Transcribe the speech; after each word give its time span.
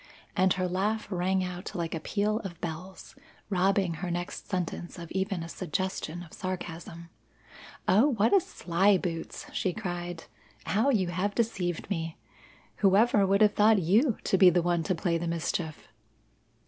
and 0.35 0.53
her 0.53 0.67
laugh 0.67 1.07
rang 1.11 1.43
out 1.43 1.75
like 1.75 1.93
a 1.93 1.99
peal 1.99 2.39
of 2.39 2.59
bells, 2.59 3.13
robbing 3.51 3.93
her 3.93 4.09
next 4.09 4.49
sentence 4.49 4.97
of 4.97 5.11
even 5.11 5.43
a 5.43 5.47
suggestion 5.47 6.23
of 6.23 6.33
sarcasm. 6.33 7.09
"Oh, 7.87 8.07
what 8.07 8.33
a 8.33 8.41
sly 8.41 8.97
boots!" 8.97 9.45
she 9.53 9.73
cried. 9.73 10.23
"How 10.65 10.89
you 10.89 11.09
have 11.09 11.35
deceived 11.35 11.87
me! 11.91 12.17
Whoever 12.77 13.27
would 13.27 13.41
have 13.41 13.53
thought 13.53 13.77
you 13.77 14.17
to 14.23 14.39
be 14.39 14.49
the 14.49 14.63
one 14.63 14.81
to 14.85 14.95
play 14.95 15.19
the 15.19 15.27
mischief!" 15.27 15.87